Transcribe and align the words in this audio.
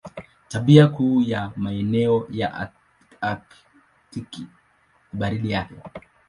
Tabia 0.49 0.87
kuu 0.87 1.21
ya 1.21 1.51
maeneo 1.55 2.27
ya 2.29 2.69
Aktiki 3.21 4.41
ni 4.41 4.49
baridi 5.19 5.51
yake. 5.51 5.75